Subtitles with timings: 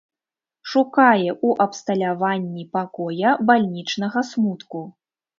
[0.69, 4.81] Шукае ў абсталяванні пакоя бальнічнага смутку.